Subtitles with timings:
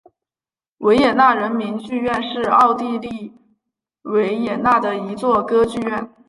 [0.79, 3.31] 维也纳人民剧院是奥地利
[4.01, 6.11] 维也纳的一座歌剧院。